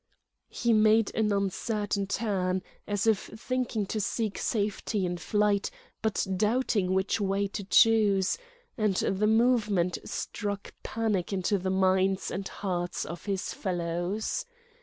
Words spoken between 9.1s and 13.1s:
movement struck panic into the minds and hearts